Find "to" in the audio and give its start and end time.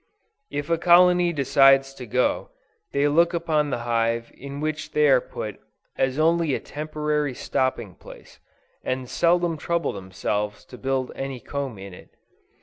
1.93-2.07, 10.65-10.79